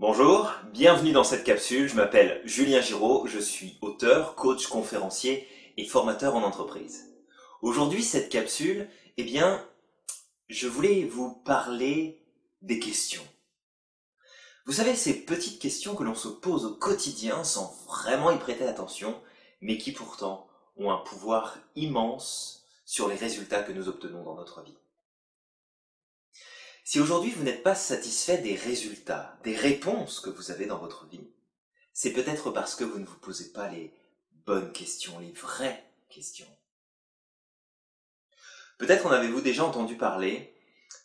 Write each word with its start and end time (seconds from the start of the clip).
Bonjour, 0.00 0.52
bienvenue 0.72 1.12
dans 1.12 1.22
cette 1.22 1.44
capsule. 1.44 1.88
Je 1.88 1.94
m'appelle 1.94 2.40
Julien 2.44 2.80
Giraud, 2.80 3.28
je 3.28 3.38
suis 3.38 3.78
auteur, 3.80 4.34
coach, 4.34 4.66
conférencier 4.66 5.46
et 5.76 5.84
formateur 5.84 6.34
en 6.34 6.42
entreprise. 6.42 7.14
Aujourd'hui, 7.62 8.02
cette 8.02 8.28
capsule, 8.28 8.88
eh 9.18 9.22
bien, 9.22 9.64
je 10.48 10.66
voulais 10.66 11.04
vous 11.04 11.32
parler 11.44 12.20
des 12.60 12.80
questions. 12.80 13.22
Vous 14.66 14.72
savez, 14.72 14.96
ces 14.96 15.24
petites 15.24 15.62
questions 15.62 15.94
que 15.94 16.02
l'on 16.02 16.16
se 16.16 16.26
pose 16.26 16.64
au 16.64 16.74
quotidien 16.74 17.44
sans 17.44 17.72
vraiment 17.86 18.32
y 18.32 18.38
prêter 18.40 18.66
attention, 18.66 19.22
mais 19.60 19.78
qui 19.78 19.92
pourtant 19.92 20.48
ont 20.76 20.90
un 20.90 20.98
pouvoir 20.98 21.56
immense 21.76 22.66
sur 22.84 23.06
les 23.06 23.14
résultats 23.14 23.62
que 23.62 23.72
nous 23.72 23.88
obtenons 23.88 24.24
dans 24.24 24.34
notre 24.34 24.60
vie. 24.64 24.76
Si 26.86 27.00
aujourd'hui 27.00 27.30
vous 27.30 27.42
n'êtes 27.42 27.62
pas 27.62 27.74
satisfait 27.74 28.36
des 28.38 28.54
résultats, 28.54 29.38
des 29.42 29.56
réponses 29.56 30.20
que 30.20 30.28
vous 30.28 30.50
avez 30.50 30.66
dans 30.66 30.78
votre 30.78 31.06
vie, 31.06 31.26
c'est 31.94 32.12
peut-être 32.12 32.50
parce 32.50 32.74
que 32.74 32.84
vous 32.84 32.98
ne 32.98 33.06
vous 33.06 33.16
posez 33.16 33.52
pas 33.52 33.70
les 33.70 33.90
bonnes 34.44 34.70
questions, 34.70 35.18
les 35.18 35.32
vraies 35.32 35.82
questions. 36.10 36.46
Peut-être 38.76 39.06
en 39.06 39.12
avez-vous 39.12 39.40
déjà 39.40 39.64
entendu 39.64 39.96
parler, 39.96 40.54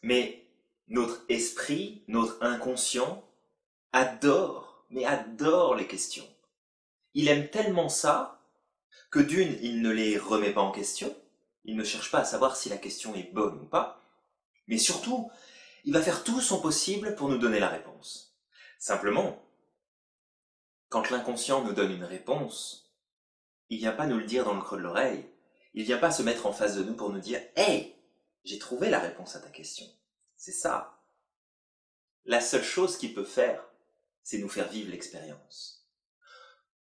mais 0.01 0.45
notre 0.89 1.23
esprit, 1.29 2.03
notre 2.09 2.43
inconscient, 2.43 3.23
adore, 3.93 4.85
mais 4.89 5.05
adore 5.05 5.75
les 5.75 5.87
questions. 5.87 6.27
Il 7.13 7.29
aime 7.29 7.49
tellement 7.49 7.87
ça 7.87 8.41
que 9.11 9.19
d'une, 9.19 9.57
il 9.61 9.81
ne 9.81 9.91
les 9.91 10.17
remet 10.17 10.51
pas 10.51 10.61
en 10.61 10.71
question, 10.71 11.15
il 11.63 11.77
ne 11.77 11.83
cherche 11.85 12.11
pas 12.11 12.19
à 12.19 12.25
savoir 12.25 12.57
si 12.57 12.67
la 12.67 12.77
question 12.77 13.15
est 13.15 13.31
bonne 13.31 13.59
ou 13.61 13.65
pas, 13.65 14.01
mais 14.67 14.77
surtout, 14.77 15.31
il 15.85 15.93
va 15.93 16.01
faire 16.01 16.23
tout 16.23 16.41
son 16.41 16.61
possible 16.61 17.15
pour 17.15 17.29
nous 17.29 17.37
donner 17.37 17.59
la 17.59 17.69
réponse. 17.69 18.35
Simplement, 18.77 19.43
quand 20.89 21.09
l'inconscient 21.09 21.63
nous 21.63 21.73
donne 21.73 21.91
une 21.91 22.03
réponse, 22.03 22.91
il 23.69 23.77
vient 23.77 23.91
pas 23.91 24.07
nous 24.07 24.17
le 24.17 24.25
dire 24.25 24.45
dans 24.45 24.55
le 24.55 24.61
creux 24.61 24.77
de 24.77 24.83
l'oreille, 24.83 25.29
il 25.73 25.83
vient 25.83 25.97
pas 25.97 26.11
se 26.11 26.23
mettre 26.23 26.45
en 26.45 26.53
face 26.53 26.75
de 26.75 26.83
nous 26.83 26.95
pour 26.95 27.11
nous 27.11 27.19
dire 27.19 27.41
Hey, 27.55 27.95
j'ai 28.43 28.57
trouvé 28.57 28.89
la 28.89 28.99
réponse 28.99 29.35
à 29.35 29.39
ta 29.39 29.49
question. 29.49 29.85
C'est 30.35 30.51
ça. 30.51 30.99
La 32.25 32.41
seule 32.41 32.63
chose 32.63 32.97
qu'il 32.97 33.13
peut 33.13 33.25
faire, 33.25 33.63
c'est 34.23 34.39
nous 34.39 34.49
faire 34.49 34.69
vivre 34.69 34.91
l'expérience. 34.91 35.87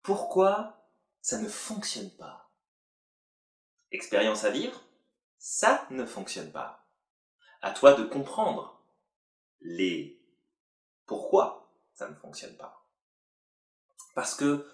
Pourquoi 0.02 0.88
ça 1.20 1.38
ne 1.38 1.48
fonctionne 1.48 2.10
pas? 2.10 2.50
Expérience 3.90 4.44
à 4.44 4.50
vivre 4.50 4.82
Ça 5.38 5.86
ne 5.90 6.04
fonctionne 6.04 6.52
pas. 6.52 6.86
À 7.60 7.72
toi 7.72 7.94
de 7.94 8.04
comprendre 8.04 8.77
les 9.60 10.20
pourquoi 11.06 11.72
ça 11.94 12.08
ne 12.08 12.14
fonctionne 12.14 12.56
pas. 12.56 12.86
Parce 14.14 14.34
que 14.34 14.66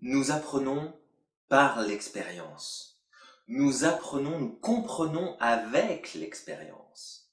nous 0.00 0.30
apprenons 0.32 0.98
par 1.48 1.80
l'expérience. 1.82 3.00
Nous 3.48 3.84
apprenons, 3.84 4.38
nous 4.38 4.52
comprenons 4.52 5.36
avec 5.38 6.14
l'expérience. 6.14 7.30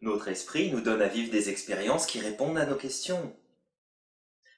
Notre 0.00 0.28
esprit 0.28 0.70
nous 0.70 0.80
donne 0.80 1.02
à 1.02 1.08
vivre 1.08 1.30
des 1.30 1.48
expériences 1.50 2.06
qui 2.06 2.20
répondent 2.20 2.58
à 2.58 2.66
nos 2.66 2.76
questions. 2.76 3.36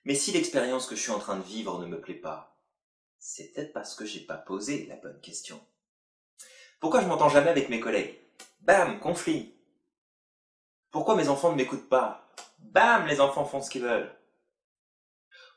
Mais 0.05 0.15
si 0.15 0.33
l'expérience 0.33 0.87
que 0.87 0.97
je 0.97 1.03
suis 1.03 1.13
en 1.13 1.19
train 1.19 1.37
de 1.37 1.45
vivre 1.45 1.79
ne 1.79 1.87
me 1.87 2.01
plaît 2.01 2.15
pas, 2.15 2.59
c'est 3.19 3.53
peut-être 3.53 3.73
parce 3.73 3.95
que 3.95 4.05
j'ai 4.05 4.21
pas 4.21 4.37
posé 4.37 4.87
la 4.87 4.97
bonne 4.97 5.21
question. 5.21 5.61
Pourquoi 6.81 7.03
je 7.03 7.07
m'entends 7.07 7.29
jamais 7.29 7.51
avec 7.51 7.69
mes 7.69 7.81
collègues? 7.81 8.19
Bam, 8.61 9.01
conflit. 9.01 9.58
Pourquoi 10.91 11.17
mes 11.17 11.29
enfants 11.29 11.51
ne 11.51 11.57
m'écoutent 11.57 11.89
pas? 11.89 12.27
Bam, 12.59 13.07
les 13.07 13.21
enfants 13.21 13.45
font 13.45 13.61
ce 13.61 13.71
qu'ils 13.71 13.83
veulent. 13.83 14.11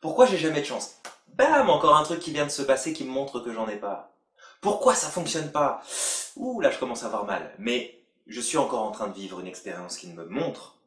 Pourquoi 0.01 0.25
j'ai 0.25 0.37
jamais 0.37 0.61
de 0.61 0.65
chance? 0.65 1.01
Bam, 1.27 1.69
encore 1.69 1.95
un 1.95 2.03
truc 2.03 2.19
qui 2.19 2.31
vient 2.31 2.45
de 2.45 2.51
se 2.51 2.61
passer 2.61 2.93
qui 2.93 3.03
me 3.03 3.11
montre 3.11 3.39
que 3.39 3.53
j'en 3.53 3.67
ai 3.67 3.77
pas. 3.77 4.13
Pourquoi 4.59 4.95
ça 4.95 5.09
fonctionne 5.09 5.52
pas? 5.52 5.81
Ouh, 6.36 6.59
là 6.59 6.70
je 6.70 6.80
commence 6.80 7.03
à 7.03 7.08
avoir 7.08 7.25
mal. 7.25 7.53
Mais 7.58 8.03
je 8.27 8.41
suis 8.41 8.58
encore 8.58 8.83
en 8.83 8.91
train 8.91 9.08
de 9.08 9.14
vivre 9.14 9.39
une 9.39 9.47
expérience 9.47 9.97
qui 9.97 10.08
me 10.08 10.25
montre 10.25 10.77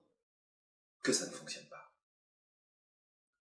que 1.03 1.13
ça 1.13 1.27
ne 1.27 1.33
fonctionne 1.33 1.67
pas. 1.67 1.91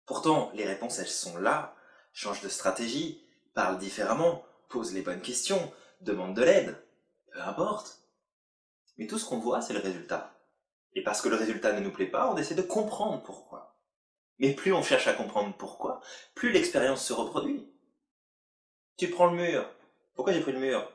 Pourtant, 0.05 0.51
les 0.53 0.65
réponses, 0.65 0.99
elles 0.99 1.07
sont 1.07 1.37
là. 1.37 1.75
Change 2.13 2.41
de 2.41 2.49
stratégie, 2.49 3.23
parle 3.53 3.77
différemment, 3.77 4.43
pose 4.67 4.93
les 4.93 5.01
bonnes 5.01 5.21
questions, 5.21 5.71
demande 6.01 6.35
de 6.35 6.43
l'aide. 6.43 6.83
Peu 7.31 7.41
importe. 7.41 7.99
Mais 8.97 9.07
tout 9.07 9.19
ce 9.19 9.25
qu'on 9.25 9.39
voit, 9.39 9.61
c'est 9.61 9.73
le 9.73 9.79
résultat. 9.79 10.33
Et 10.95 11.03
parce 11.03 11.21
que 11.21 11.29
le 11.29 11.35
résultat 11.35 11.73
ne 11.73 11.79
nous 11.79 11.91
plaît 11.91 12.07
pas, 12.07 12.31
on 12.31 12.37
essaie 12.37 12.55
de 12.55 12.61
comprendre 12.61 13.21
pourquoi. 13.23 13.77
Mais 14.39 14.53
plus 14.53 14.73
on 14.73 14.81
cherche 14.81 15.07
à 15.07 15.13
comprendre 15.13 15.55
pourquoi, 15.57 16.01
plus 16.33 16.51
l'expérience 16.51 17.05
se 17.05 17.13
reproduit. 17.13 17.69
Tu 18.97 19.09
prends 19.09 19.31
le 19.31 19.37
mur. 19.37 19.69
Pourquoi 20.13 20.33
j'ai 20.33 20.41
pris 20.41 20.51
le 20.51 20.59
mur? 20.59 20.91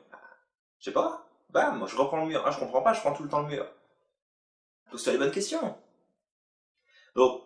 Je 0.79 0.85
sais 0.85 0.93
pas. 0.93 1.27
Bam, 1.49 1.87
je 1.87 1.95
reprends 1.95 2.21
le 2.21 2.27
mur. 2.27 2.43
Ah, 2.45 2.51
je 2.51 2.59
comprends 2.59 2.81
pas, 2.81 2.93
je 2.93 2.99
prends 2.99 3.13
tout 3.13 3.23
le 3.23 3.29
temps 3.29 3.41
le 3.41 3.47
mur. 3.47 3.71
Pose-toi 4.91 5.13
les 5.13 5.19
bonnes 5.19 5.31
questions. 5.31 5.75
Donc, 7.15 7.41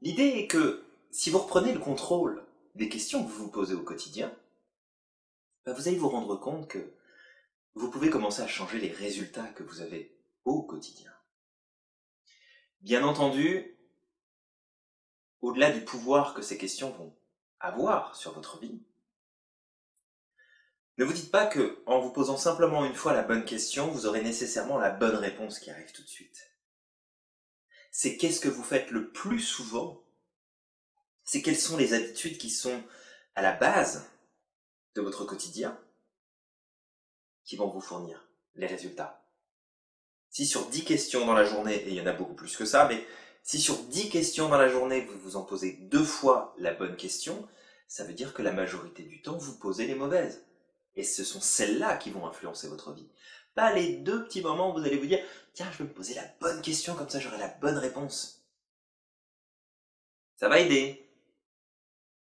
l'idée 0.00 0.38
est 0.38 0.46
que 0.46 0.84
si 1.10 1.30
vous 1.30 1.38
reprenez 1.38 1.72
le 1.72 1.78
contrôle 1.78 2.44
des 2.74 2.88
questions 2.88 3.22
que 3.22 3.30
vous 3.30 3.44
vous 3.44 3.50
posez 3.50 3.74
au 3.74 3.82
quotidien, 3.82 4.34
bah, 5.64 5.74
vous 5.74 5.86
allez 5.86 5.98
vous 5.98 6.08
rendre 6.08 6.36
compte 6.36 6.68
que 6.68 6.92
vous 7.74 7.90
pouvez 7.90 8.10
commencer 8.10 8.42
à 8.42 8.48
changer 8.48 8.78
les 8.78 8.90
résultats 8.90 9.46
que 9.48 9.62
vous 9.62 9.80
avez 9.80 10.18
au 10.44 10.62
quotidien. 10.62 11.12
Bien 12.82 13.04
entendu, 13.04 13.78
au-delà 15.40 15.70
du 15.70 15.84
pouvoir 15.84 16.34
que 16.34 16.42
ces 16.42 16.58
questions 16.58 16.90
vont 16.90 17.16
avoir 17.60 18.16
sur 18.16 18.32
votre 18.32 18.58
vie, 18.58 18.82
ne 20.98 21.04
vous 21.04 21.12
dites 21.12 21.30
pas 21.30 21.46
que, 21.46 21.80
en 21.86 22.00
vous 22.00 22.10
posant 22.10 22.36
simplement 22.36 22.84
une 22.84 22.96
fois 22.96 23.12
la 23.12 23.22
bonne 23.22 23.44
question, 23.44 23.86
vous 23.86 24.06
aurez 24.06 24.20
nécessairement 24.20 24.78
la 24.78 24.90
bonne 24.90 25.14
réponse 25.14 25.60
qui 25.60 25.70
arrive 25.70 25.92
tout 25.92 26.02
de 26.02 26.08
suite. 26.08 26.50
C'est 27.92 28.16
qu'est-ce 28.16 28.40
que 28.40 28.48
vous 28.48 28.64
faites 28.64 28.90
le 28.90 29.12
plus 29.12 29.40
souvent? 29.40 30.02
C'est 31.22 31.40
quelles 31.40 31.56
sont 31.56 31.76
les 31.76 31.94
habitudes 31.94 32.36
qui 32.36 32.50
sont 32.50 32.82
à 33.36 33.42
la 33.42 33.52
base 33.52 34.10
de 34.96 35.02
votre 35.02 35.24
quotidien 35.24 35.80
qui 37.44 37.54
vont 37.54 37.68
vous 37.68 37.80
fournir 37.80 38.28
les 38.56 38.66
résultats? 38.66 39.21
Si 40.32 40.46
sur 40.46 40.66
10 40.66 40.84
questions 40.84 41.26
dans 41.26 41.34
la 41.34 41.44
journée, 41.44 41.76
et 41.76 41.88
il 41.88 41.94
y 41.94 42.00
en 42.00 42.06
a 42.06 42.14
beaucoup 42.14 42.34
plus 42.34 42.56
que 42.56 42.64
ça, 42.64 42.88
mais 42.88 43.06
si 43.42 43.60
sur 43.60 43.76
10 43.76 44.08
questions 44.08 44.48
dans 44.48 44.56
la 44.56 44.68
journée, 44.68 45.02
vous 45.02 45.18
vous 45.18 45.36
en 45.36 45.42
posez 45.42 45.72
deux 45.72 46.04
fois 46.04 46.54
la 46.56 46.72
bonne 46.72 46.96
question, 46.96 47.46
ça 47.86 48.04
veut 48.04 48.14
dire 48.14 48.32
que 48.32 48.40
la 48.40 48.52
majorité 48.52 49.02
du 49.02 49.20
temps, 49.20 49.36
vous 49.36 49.58
posez 49.58 49.86
les 49.86 49.94
mauvaises. 49.94 50.46
Et 50.96 51.04
ce 51.04 51.22
sont 51.22 51.42
celles-là 51.42 51.98
qui 51.98 52.10
vont 52.10 52.26
influencer 52.26 52.66
votre 52.66 52.94
vie. 52.94 53.10
Pas 53.54 53.74
les 53.74 53.96
deux 53.96 54.24
petits 54.24 54.40
moments 54.40 54.70
où 54.70 54.78
vous 54.78 54.86
allez 54.86 54.96
vous 54.96 55.06
dire, 55.06 55.22
tiens, 55.52 55.70
je 55.70 55.78
vais 55.78 55.84
me 55.84 55.92
poser 55.92 56.14
la 56.14 56.26
bonne 56.40 56.62
question, 56.62 56.94
comme 56.94 57.10
ça 57.10 57.20
j'aurai 57.20 57.38
la 57.38 57.48
bonne 57.48 57.76
réponse. 57.76 58.42
Ça 60.36 60.48
va 60.48 60.60
aider. 60.60 61.10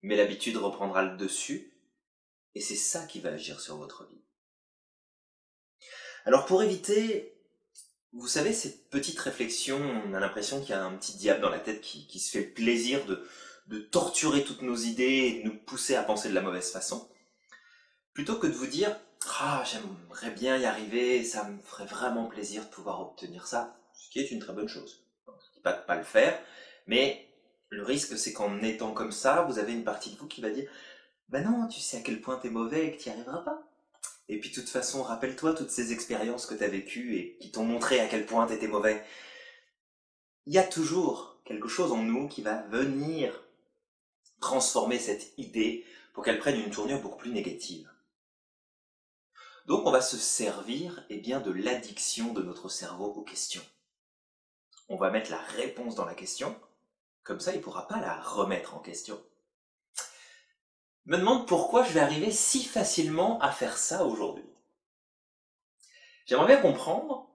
Mais 0.01 0.16
l'habitude 0.16 0.56
reprendra 0.56 1.03
le 1.03 1.18
dessus, 1.18 1.74
et 2.56 2.62
c'est 2.62 2.78
ça 2.78 3.06
qui 3.06 3.19
va 3.19 3.31
agir 3.31 3.59
sur 3.59 3.75
votre 3.75 4.06
vie. 4.06 4.22
Alors 6.24 6.45
pour 6.45 6.63
éviter 6.63 7.36
vous 8.17 8.28
savez, 8.28 8.51
cette 8.51 8.89
petite 8.89 9.19
réflexion, 9.19 9.79
on 10.05 10.13
a 10.13 10.19
l'impression 10.19 10.59
qu'il 10.59 10.72
y 10.72 10.73
a 10.73 10.83
un 10.83 10.95
petit 10.97 11.16
diable 11.16 11.41
dans 11.41 11.50
la 11.50 11.59
tête 11.59 11.81
qui, 11.81 12.19
se 12.19 12.31
fait 12.31 12.44
plaisir 12.44 13.05
de, 13.05 13.79
torturer 13.91 14.44
toutes 14.44 14.63
nos 14.63 14.75
idées 14.75 15.03
et 15.03 15.44
de 15.44 15.50
nous 15.50 15.55
pousser 15.55 15.95
à 15.95 16.03
penser 16.03 16.29
de 16.29 16.33
la 16.33 16.41
mauvaise 16.41 16.72
façon. 16.72 17.07
Plutôt 18.13 18.38
que 18.38 18.47
de 18.47 18.53
vous 18.53 18.66
dire, 18.66 18.95
ah, 19.39 19.63
j'aimerais 19.66 20.31
bien 20.31 20.57
y 20.57 20.66
arriver, 20.66 21.23
ça 21.23 21.44
me 21.44 21.59
ferait 21.59 21.85
vraiment 21.85 22.25
plaisir 22.25 22.63
de 22.63 22.69
pouvoir 22.69 23.01
obtenir 23.01 23.45
ça, 23.45 23.77
ce 23.94 24.09
qui 24.09 24.19
est 24.19 24.31
une 24.31 24.39
très 24.39 24.53
bonne 24.53 24.69
chose. 24.69 25.06
Je 25.27 25.31
ne 25.31 25.53
dis 25.53 25.61
pas 25.61 25.73
de 25.73 25.85
pas 25.85 25.95
le 25.95 26.03
faire, 26.03 26.39
mais 26.88 27.27
le 27.69 27.83
risque 27.83 28.18
c'est 28.18 28.33
qu'en 28.33 28.62
étant 28.63 28.94
comme 28.94 29.12
ça, 29.12 29.44
vous 29.44 29.59
avez 29.59 29.74
une 29.74 29.83
partie 29.83 30.12
de 30.12 30.18
vous 30.18 30.27
qui 30.27 30.41
va 30.41 30.50
dire, 30.50 30.68
bah 31.30 31.41
non, 31.41 31.68
tu 31.68 31.80
sais 31.80 31.97
à 31.97 32.01
quel 32.01 32.21
point 32.21 32.38
t'es 32.38 32.50
mauvais 32.50 32.88
et 32.88 32.91
que 32.95 33.01
tu 33.01 33.09
n'y 33.09 33.15
arriveras 33.15 33.41
pas. 33.41 33.66
Et 34.29 34.39
puis 34.39 34.50
de 34.50 34.56
toute 34.56 34.69
façon, 34.69 35.03
rappelle-toi 35.03 35.53
toutes 35.53 35.69
ces 35.69 35.94
expériences 35.94 36.45
que 36.45 36.56
tu 36.56 36.63
as 36.63 36.68
vécues 36.68 37.15
et 37.15 37.38
qui 37.38 37.51
t'ont 37.51 37.63
montré 37.63 38.00
à 38.00 38.07
quel 38.07 38.25
point 38.25 38.45
tu 38.45 38.53
étais 38.53 38.68
mauvais. 38.68 39.03
Il 40.45 40.53
y 40.53 40.57
a 40.57 40.63
toujours 40.63 41.39
quelque 41.45 41.68
chose 41.68 41.91
en 41.91 42.03
nous 42.03 42.27
qui 42.27 42.41
va 42.41 42.63
venir 42.63 43.44
transformer 44.41 45.00
cette 45.00 45.38
idée 45.38 45.85
pour 46.13 46.24
qu'elle 46.24 46.39
prenne 46.39 46.59
une 46.59 46.71
tournure 46.71 47.01
beaucoup 47.01 47.18
plus 47.18 47.31
négative. 47.31 47.89
Donc 49.65 49.85
on 49.85 49.91
va 49.91 50.01
se 50.01 50.18
servir 50.18 51.06
eh 51.09 51.18
bien, 51.18 51.39
de 51.39 51.51
l'addiction 51.51 52.33
de 52.33 52.41
notre 52.41 52.69
cerveau 52.69 53.07
aux 53.07 53.24
questions. 53.24 53.65
On 54.89 54.95
va 54.95 55.09
mettre 55.09 55.31
la 55.31 55.41
réponse 55.41 55.95
dans 55.95 56.06
la 56.06 56.15
question, 56.15 56.57
comme 57.24 57.39
ça 57.39 57.51
il 57.51 57.57
ne 57.57 57.63
pourra 57.63 57.88
pas 57.88 58.00
la 58.00 58.21
remettre 58.21 58.75
en 58.75 58.79
question 58.79 59.21
me 61.07 61.18
demande 61.18 61.48
pourquoi 61.48 61.83
je 61.83 61.94
vais 61.94 62.01
arriver 62.01 62.31
si 62.31 62.63
facilement 62.63 63.39
à 63.39 63.51
faire 63.51 63.77
ça 63.77 64.06
aujourd'hui. 64.06 64.45
J'aimerais 66.25 66.48
bien 66.48 66.62
comprendre 66.62 67.30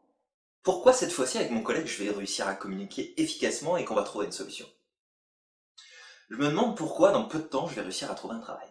pourquoi 0.62 0.92
cette 0.92 1.10
fois-ci 1.10 1.38
avec 1.38 1.50
mon 1.50 1.62
collègue 1.62 1.86
je 1.86 2.02
vais 2.02 2.10
réussir 2.10 2.46
à 2.46 2.54
communiquer 2.54 3.20
efficacement 3.20 3.78
et 3.78 3.84
qu'on 3.84 3.94
va 3.94 4.02
trouver 4.02 4.26
une 4.26 4.32
solution. 4.32 4.68
Je 6.28 6.36
me 6.36 6.48
demande 6.48 6.76
pourquoi 6.76 7.12
dans 7.12 7.24
peu 7.24 7.38
de 7.38 7.44
temps 7.44 7.66
je 7.66 7.74
vais 7.74 7.80
réussir 7.80 8.10
à 8.10 8.14
trouver 8.14 8.34
un 8.34 8.40
travail. 8.40 8.68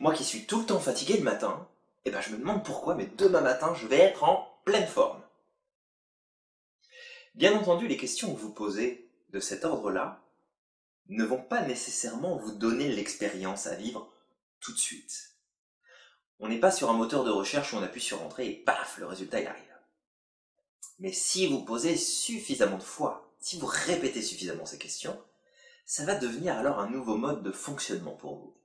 Moi 0.00 0.12
qui 0.12 0.24
suis 0.24 0.46
tout 0.46 0.58
le 0.58 0.66
temps 0.66 0.80
fatigué 0.80 1.16
le 1.16 1.22
matin, 1.22 1.68
eh 2.04 2.10
ben 2.10 2.20
je 2.20 2.30
me 2.30 2.38
demande 2.38 2.64
pourquoi, 2.64 2.96
mais 2.96 3.06
demain 3.06 3.40
matin 3.40 3.72
je 3.74 3.86
vais 3.86 3.98
être 3.98 4.24
en 4.24 4.60
pleine 4.64 4.86
forme. 4.86 5.22
Bien 7.36 7.56
entendu, 7.56 7.86
les 7.86 7.96
questions 7.96 8.34
que 8.34 8.40
vous 8.40 8.52
posez 8.52 9.08
de 9.28 9.38
cet 9.38 9.64
ordre-là 9.64 10.24
ne 11.08 11.24
vont 11.24 11.42
pas 11.42 11.62
nécessairement 11.62 12.36
vous 12.36 12.52
donner 12.52 12.88
l'expérience 12.88 13.66
à 13.66 13.74
vivre 13.74 14.12
tout 14.60 14.72
de 14.72 14.78
suite. 14.78 15.36
On 16.38 16.48
n'est 16.48 16.60
pas 16.60 16.70
sur 16.70 16.90
un 16.90 16.94
moteur 16.94 17.24
de 17.24 17.30
recherche 17.30 17.72
où 17.72 17.76
on 17.76 17.82
appuie 17.82 18.00
sur 18.00 18.22
entrée 18.22 18.48
et 18.48 18.54
paf, 18.54 18.98
le 18.98 19.06
résultat 19.06 19.40
y 19.40 19.46
arrive. 19.46 19.76
Mais 20.98 21.12
si 21.12 21.46
vous 21.46 21.64
posez 21.64 21.96
suffisamment 21.96 22.78
de 22.78 22.82
fois, 22.82 23.34
si 23.40 23.58
vous 23.58 23.66
répétez 23.66 24.22
suffisamment 24.22 24.66
ces 24.66 24.78
questions, 24.78 25.18
ça 25.86 26.04
va 26.04 26.14
devenir 26.14 26.56
alors 26.56 26.78
un 26.78 26.88
nouveau 26.88 27.16
mode 27.16 27.42
de 27.42 27.52
fonctionnement 27.52 28.14
pour 28.14 28.36
vous. 28.36 28.56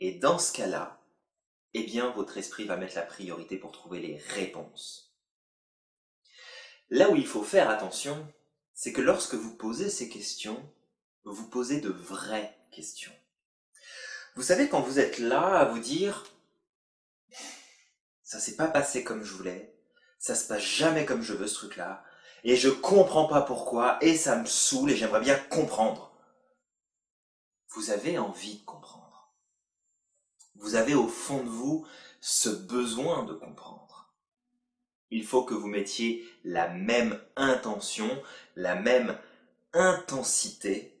Et 0.00 0.18
dans 0.18 0.38
ce 0.38 0.52
cas-là, 0.52 1.00
eh 1.74 1.84
bien, 1.84 2.10
votre 2.10 2.36
esprit 2.36 2.64
va 2.64 2.76
mettre 2.76 2.96
la 2.96 3.02
priorité 3.02 3.56
pour 3.56 3.72
trouver 3.72 4.00
les 4.00 4.16
réponses. 4.16 5.14
Là 6.90 7.10
où 7.10 7.16
il 7.16 7.26
faut 7.26 7.42
faire 7.42 7.70
attention, 7.70 8.26
c'est 8.74 8.92
que 8.92 9.00
lorsque 9.00 9.34
vous 9.34 9.56
posez 9.56 9.90
ces 9.90 10.08
questions, 10.08 10.62
vous 11.32 11.48
posez 11.48 11.80
de 11.80 11.90
vraies 11.90 12.56
questions. 12.70 13.12
Vous 14.36 14.42
savez, 14.42 14.68
quand 14.68 14.80
vous 14.80 14.98
êtes 14.98 15.18
là 15.18 15.58
à 15.58 15.64
vous 15.64 15.78
dire, 15.78 16.24
ça 18.22 18.38
s'est 18.38 18.56
pas 18.56 18.68
passé 18.68 19.02
comme 19.02 19.24
je 19.24 19.32
voulais, 19.32 19.74
ça 20.18 20.34
se 20.34 20.46
passe 20.46 20.62
jamais 20.62 21.04
comme 21.04 21.22
je 21.22 21.32
veux 21.32 21.46
ce 21.46 21.54
truc-là, 21.54 22.04
et 22.44 22.56
je 22.56 22.68
comprends 22.68 23.26
pas 23.26 23.42
pourquoi, 23.42 23.98
et 24.02 24.16
ça 24.16 24.36
me 24.36 24.46
saoule, 24.46 24.90
et 24.90 24.96
j'aimerais 24.96 25.20
bien 25.20 25.36
comprendre. 25.36 26.12
Vous 27.70 27.90
avez 27.90 28.18
envie 28.18 28.58
de 28.58 28.64
comprendre. 28.64 29.32
Vous 30.54 30.74
avez 30.74 30.94
au 30.94 31.08
fond 31.08 31.42
de 31.42 31.48
vous 31.48 31.86
ce 32.20 32.48
besoin 32.48 33.24
de 33.24 33.34
comprendre. 33.34 34.14
Il 35.10 35.24
faut 35.24 35.44
que 35.44 35.54
vous 35.54 35.68
mettiez 35.68 36.26
la 36.44 36.68
même 36.68 37.20
intention, 37.36 38.22
la 38.54 38.74
même 38.74 39.18
intensité 39.72 40.95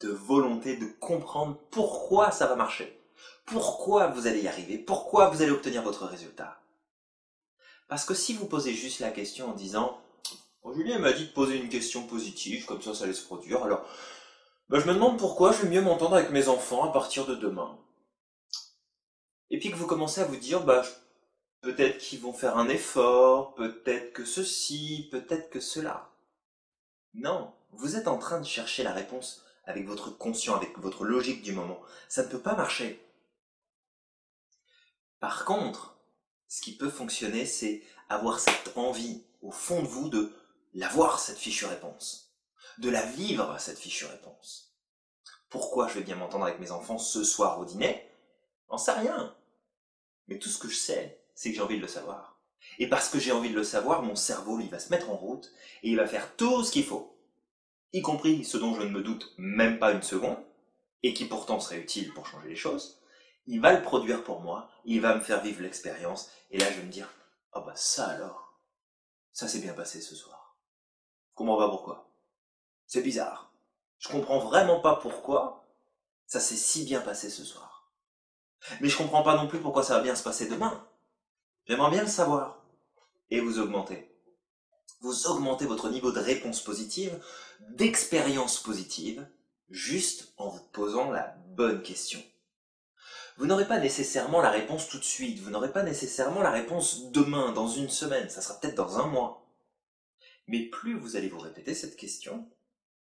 de 0.00 0.08
volonté 0.08 0.76
de 0.76 0.86
comprendre 0.86 1.58
pourquoi 1.70 2.30
ça 2.30 2.46
va 2.46 2.56
marcher, 2.56 3.00
pourquoi 3.44 4.08
vous 4.08 4.26
allez 4.26 4.42
y 4.42 4.48
arriver, 4.48 4.78
pourquoi 4.78 5.30
vous 5.30 5.42
allez 5.42 5.52
obtenir 5.52 5.82
votre 5.82 6.06
résultat? 6.06 6.60
Parce 7.88 8.04
que 8.04 8.14
si 8.14 8.34
vous 8.34 8.46
posez 8.46 8.74
juste 8.74 9.00
la 9.00 9.10
question 9.10 9.50
en 9.50 9.54
disant 9.54 10.00
oh, 10.62 10.74
Julien 10.74 10.98
m'a 10.98 11.12
dit 11.12 11.26
de 11.26 11.32
poser 11.32 11.56
une 11.56 11.68
question 11.68 12.06
positive, 12.06 12.66
comme 12.66 12.82
ça 12.82 12.94
ça 12.94 13.06
laisse 13.06 13.20
produire, 13.20 13.62
alors 13.62 13.86
ben, 14.68 14.80
je 14.80 14.86
me 14.86 14.94
demande 14.94 15.18
pourquoi 15.18 15.52
je 15.52 15.62
vais 15.62 15.68
mieux 15.68 15.82
m'entendre 15.82 16.16
avec 16.16 16.30
mes 16.30 16.48
enfants 16.48 16.84
à 16.84 16.92
partir 16.92 17.26
de 17.26 17.36
demain. 17.36 17.78
Et 19.50 19.60
puis 19.60 19.70
que 19.70 19.76
vous 19.76 19.86
commencez 19.86 20.20
à 20.20 20.24
vous 20.24 20.36
dire 20.36 20.64
bah 20.64 20.82
peut-être 21.60 21.98
qu'ils 21.98 22.20
vont 22.20 22.32
faire 22.32 22.58
un 22.58 22.68
effort, 22.68 23.54
peut-être 23.54 24.12
que 24.12 24.24
ceci, 24.24 25.08
peut-être 25.10 25.50
que 25.50 25.60
cela. 25.60 26.10
Non, 27.14 27.52
vous 27.70 27.96
êtes 27.96 28.08
en 28.08 28.18
train 28.18 28.40
de 28.40 28.46
chercher 28.46 28.82
la 28.82 28.92
réponse 28.92 29.45
avec 29.66 29.86
votre 29.86 30.10
conscient, 30.10 30.54
avec 30.54 30.78
votre 30.78 31.04
logique 31.04 31.42
du 31.42 31.52
moment. 31.52 31.80
Ça 32.08 32.22
ne 32.22 32.28
peut 32.28 32.40
pas 32.40 32.54
marcher. 32.54 33.04
Par 35.20 35.44
contre, 35.44 35.96
ce 36.48 36.60
qui 36.60 36.76
peut 36.76 36.90
fonctionner, 36.90 37.44
c'est 37.44 37.82
avoir 38.08 38.38
cette 38.38 38.76
envie 38.76 39.24
au 39.42 39.50
fond 39.50 39.82
de 39.82 39.88
vous 39.88 40.08
de 40.08 40.32
l'avoir, 40.74 41.18
cette 41.18 41.38
fichue 41.38 41.66
réponse. 41.66 42.32
De 42.78 42.90
la 42.90 43.02
vivre, 43.02 43.58
cette 43.58 43.78
fichue 43.78 44.06
réponse. 44.06 44.74
Pourquoi 45.48 45.88
je 45.88 45.94
vais 45.94 46.04
bien 46.04 46.16
m'entendre 46.16 46.44
avec 46.44 46.60
mes 46.60 46.70
enfants 46.70 46.98
ce 46.98 47.24
soir 47.24 47.58
au 47.58 47.64
dîner? 47.64 48.08
J'en 48.70 48.78
sais 48.78 48.92
rien. 48.92 49.34
Mais 50.28 50.38
tout 50.38 50.48
ce 50.48 50.58
que 50.58 50.68
je 50.68 50.76
sais, 50.76 51.20
c'est 51.34 51.50
que 51.50 51.56
j'ai 51.56 51.62
envie 51.62 51.76
de 51.76 51.82
le 51.82 51.88
savoir. 51.88 52.40
Et 52.78 52.88
parce 52.88 53.08
que 53.08 53.18
j'ai 53.18 53.32
envie 53.32 53.50
de 53.50 53.54
le 53.54 53.64
savoir, 53.64 54.02
mon 54.02 54.16
cerveau, 54.16 54.60
il 54.60 54.68
va 54.68 54.78
se 54.78 54.90
mettre 54.90 55.10
en 55.10 55.16
route 55.16 55.52
et 55.82 55.90
il 55.90 55.96
va 55.96 56.06
faire 56.06 56.36
tout 56.36 56.62
ce 56.64 56.70
qu'il 56.70 56.84
faut 56.84 57.15
y 57.92 58.02
compris 58.02 58.44
ce 58.44 58.56
dont 58.56 58.74
je 58.74 58.82
ne 58.82 58.90
me 58.90 59.02
doute 59.02 59.32
même 59.38 59.78
pas 59.78 59.92
une 59.92 60.02
seconde, 60.02 60.38
et 61.02 61.14
qui 61.14 61.24
pourtant 61.26 61.60
serait 61.60 61.78
utile 61.78 62.12
pour 62.12 62.26
changer 62.26 62.48
les 62.48 62.56
choses, 62.56 63.00
il 63.46 63.60
va 63.60 63.72
le 63.72 63.82
produire 63.82 64.24
pour 64.24 64.40
moi, 64.40 64.68
il 64.84 65.00
va 65.00 65.14
me 65.14 65.20
faire 65.20 65.42
vivre 65.42 65.62
l'expérience, 65.62 66.30
et 66.50 66.58
là 66.58 66.66
je 66.70 66.78
vais 66.78 66.86
me 66.86 66.92
dire, 66.92 67.08
ah 67.52 67.60
oh 67.60 67.66
bah 67.66 67.76
ça 67.76 68.08
alors, 68.08 68.60
ça 69.32 69.48
s'est 69.48 69.60
bien 69.60 69.74
passé 69.74 70.00
ce 70.00 70.14
soir. 70.14 70.56
Je 71.30 71.36
comprends 71.36 71.58
pas 71.58 71.68
pourquoi. 71.68 72.10
C'est 72.86 73.02
bizarre. 73.02 73.52
Je 73.98 74.08
comprends 74.08 74.38
vraiment 74.38 74.80
pas 74.80 74.96
pourquoi 74.96 75.64
ça 76.26 76.40
s'est 76.40 76.56
si 76.56 76.84
bien 76.84 77.00
passé 77.00 77.30
ce 77.30 77.44
soir. 77.44 77.92
Mais 78.80 78.88
je 78.88 78.96
comprends 78.96 79.22
pas 79.22 79.36
non 79.36 79.46
plus 79.46 79.60
pourquoi 79.60 79.82
ça 79.82 79.96
va 79.96 80.02
bien 80.02 80.16
se 80.16 80.22
passer 80.22 80.48
demain. 80.48 80.86
J'aimerais 81.66 81.90
bien 81.90 82.02
le 82.02 82.08
savoir. 82.08 82.62
Et 83.30 83.40
vous 83.40 83.58
augmentez 83.58 84.15
vous 85.00 85.26
augmentez 85.26 85.66
votre 85.66 85.90
niveau 85.90 86.12
de 86.12 86.20
réponse 86.20 86.62
positive, 86.62 87.18
d'expérience 87.70 88.58
positive, 88.60 89.26
juste 89.70 90.32
en 90.36 90.48
vous 90.48 90.62
posant 90.72 91.10
la 91.10 91.36
bonne 91.48 91.82
question. 91.82 92.22
Vous 93.38 93.46
n'aurez 93.46 93.68
pas 93.68 93.78
nécessairement 93.78 94.40
la 94.40 94.50
réponse 94.50 94.88
tout 94.88 94.98
de 94.98 95.04
suite, 95.04 95.40
vous 95.40 95.50
n'aurez 95.50 95.72
pas 95.72 95.82
nécessairement 95.82 96.40
la 96.40 96.50
réponse 96.50 97.10
demain, 97.10 97.52
dans 97.52 97.68
une 97.68 97.90
semaine, 97.90 98.30
ça 98.30 98.40
sera 98.40 98.58
peut-être 98.58 98.76
dans 98.76 98.98
un 98.98 99.06
mois. 99.06 99.46
Mais 100.46 100.62
plus 100.62 100.98
vous 100.98 101.16
allez 101.16 101.28
vous 101.28 101.38
répéter 101.38 101.74
cette 101.74 101.96
question, 101.96 102.48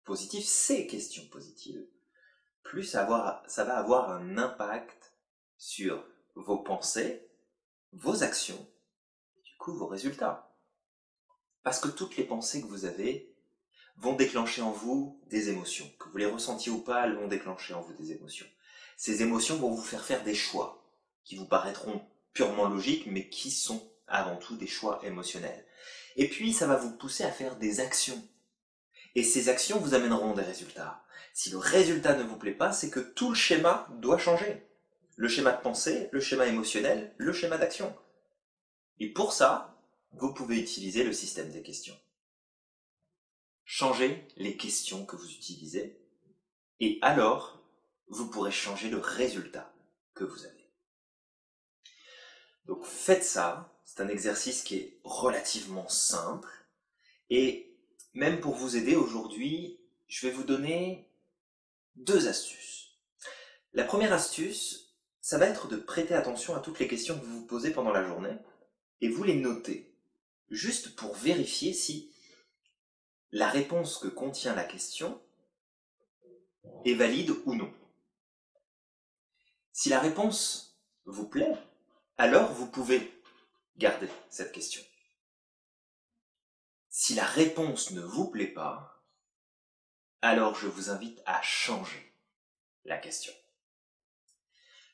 positive, 0.03 0.43
ces 0.43 0.87
questions 0.87 1.27
positives, 1.27 1.85
plus 2.63 2.83
ça, 2.83 3.05
va 3.05 3.77
avoir 3.77 4.09
un 4.09 4.37
impact 4.37 5.13
sur 5.57 6.03
vos 6.33 6.57
pensées, 6.57 7.27
vos 7.93 8.23
actions, 8.23 8.67
et 9.37 9.41
du 9.43 9.55
coup 9.57 9.73
vos 9.73 9.87
résultats. 9.87 10.54
Parce 11.65 11.79
que 11.79 11.87
toutes 11.87 12.15
les 12.15 12.23
pensées 12.23 12.61
que 12.61 12.67
vous 12.67 12.85
avez 12.85 13.33
vont 13.97 14.13
déclencher 14.13 14.61
en 14.61 14.69
vous 14.69 15.19
des 15.31 15.49
émotions. 15.49 15.91
Que 15.97 16.09
vous 16.09 16.17
les 16.17 16.27
ressentiez 16.27 16.71
ou 16.71 16.77
pas, 16.77 17.05
elles 17.05 17.15
vont 17.15 17.27
déclencher 17.27 17.73
en 17.73 17.81
vous 17.81 17.93
des 17.93 18.11
émotions. 18.11 18.45
Ces 18.97 19.23
émotions 19.23 19.55
vont 19.57 19.71
vous 19.71 19.81
faire 19.81 20.05
faire 20.05 20.23
des 20.23 20.35
choix 20.35 20.85
qui 21.23 21.35
vous 21.35 21.47
paraîtront 21.47 22.05
purement 22.33 22.69
logiques, 22.69 23.07
mais 23.07 23.29
qui 23.29 23.49
sont 23.49 23.81
avant 24.07 24.35
tout 24.35 24.55
des 24.57 24.67
choix 24.67 24.99
émotionnels. 25.03 25.65
Et 26.17 26.29
puis, 26.29 26.53
ça 26.53 26.67
va 26.67 26.75
vous 26.75 26.95
pousser 26.95 27.23
à 27.23 27.31
faire 27.31 27.55
des 27.55 27.79
actions. 27.79 28.23
Et 29.15 29.23
ces 29.23 29.49
actions 29.49 29.79
vous 29.79 29.95
amèneront 29.95 30.35
des 30.35 30.43
résultats. 30.43 31.03
Si 31.33 31.49
le 31.49 31.57
résultat 31.57 32.15
ne 32.15 32.23
vous 32.23 32.37
plaît 32.37 32.51
pas, 32.51 32.73
c'est 32.73 32.91
que 32.91 32.99
tout 32.99 33.29
le 33.29 33.35
schéma 33.35 33.87
doit 34.01 34.19
changer. 34.19 34.67
Le 35.15 35.27
schéma 35.27 35.51
de 35.51 35.63
pensée, 35.63 36.09
le 36.11 36.19
schéma 36.19 36.45
émotionnel, 36.45 37.15
le 37.17 37.33
schéma 37.33 37.57
d'action. 37.57 37.95
Et 38.99 39.11
pour 39.11 39.33
ça, 39.33 39.74
vous 40.17 40.33
pouvez 40.33 40.59
utiliser 40.59 41.03
le 41.03 41.13
système 41.13 41.51
des 41.51 41.61
questions. 41.61 41.97
Changez 43.65 44.27
les 44.37 44.55
questions 44.55 45.05
que 45.05 45.15
vous 45.15 45.29
utilisez 45.29 45.99
et 46.79 46.99
alors 47.01 47.61
vous 48.07 48.29
pourrez 48.29 48.51
changer 48.51 48.89
le 48.89 48.99
résultat 48.99 49.73
que 50.13 50.23
vous 50.23 50.45
avez. 50.45 50.69
Donc 52.65 52.85
faites 52.85 53.23
ça, 53.23 53.77
c'est 53.83 54.01
un 54.01 54.07
exercice 54.07 54.63
qui 54.63 54.77
est 54.77 54.99
relativement 55.03 55.87
simple 55.89 56.49
et 57.29 57.75
même 58.13 58.39
pour 58.39 58.55
vous 58.55 58.77
aider 58.77 58.95
aujourd'hui, 58.95 59.79
je 60.07 60.27
vais 60.27 60.33
vous 60.33 60.43
donner 60.43 61.09
deux 61.95 62.27
astuces. 62.27 62.97
La 63.73 63.83
première 63.83 64.13
astuce, 64.13 64.95
ça 65.19 65.37
va 65.37 65.47
être 65.47 65.67
de 65.67 65.75
prêter 65.75 66.13
attention 66.13 66.55
à 66.55 66.59
toutes 66.59 66.79
les 66.79 66.87
questions 66.87 67.19
que 67.19 67.25
vous 67.25 67.41
vous 67.41 67.47
posez 67.47 67.71
pendant 67.71 67.91
la 67.91 68.07
journée 68.07 68.37
et 69.01 69.09
vous 69.09 69.23
les 69.23 69.35
notez 69.35 69.94
juste 70.49 70.95
pour 70.95 71.15
vérifier 71.15 71.73
si 71.73 72.11
la 73.31 73.49
réponse 73.49 73.97
que 73.97 74.07
contient 74.07 74.55
la 74.55 74.63
question 74.63 75.21
est 76.85 76.93
valide 76.93 77.31
ou 77.45 77.55
non. 77.55 77.73
Si 79.71 79.89
la 79.89 79.99
réponse 79.99 80.79
vous 81.05 81.27
plaît, 81.27 81.55
alors 82.17 82.51
vous 82.53 82.67
pouvez 82.67 83.11
garder 83.77 84.07
cette 84.29 84.51
question. 84.51 84.81
Si 86.89 87.13
la 87.13 87.25
réponse 87.25 87.91
ne 87.91 88.01
vous 88.01 88.29
plaît 88.29 88.47
pas, 88.47 89.03
alors 90.21 90.55
je 90.55 90.67
vous 90.67 90.89
invite 90.89 91.21
à 91.25 91.41
changer 91.41 92.13
la 92.85 92.97
question. 92.97 93.33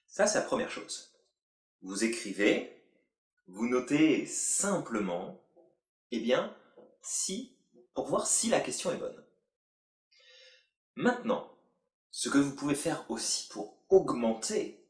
Ça, 0.08 0.28
c'est 0.28 0.40
la 0.40 0.46
première 0.46 0.72
chose. 0.72 1.14
Vous 1.82 2.04
écrivez 2.04 2.81
vous 3.48 3.68
notez 3.68 4.26
simplement, 4.26 5.44
eh 6.12 6.20
bien, 6.20 6.56
si, 7.02 7.58
pour 7.94 8.08
voir 8.08 8.28
si 8.28 8.50
la 8.50 8.60
question 8.60 8.92
est 8.92 8.98
bonne. 8.98 9.24
Maintenant, 10.96 11.52
ce 12.12 12.30
que 12.30 12.38
vous 12.38 12.56
pouvez 12.56 12.76
faire 12.76 13.10
aussi 13.10 13.48
pour 13.50 13.78
augmenter 13.90 14.86